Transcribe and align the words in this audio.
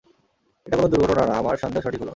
এটা 0.65 0.75
কোন 0.77 0.85
দুর্ঘটনা 0.91 1.23
না, 1.25 1.33
আমার 1.37 1.55
সন্দেহ 1.57 1.81
সঠিক 1.83 2.01
হলো। 2.01 2.09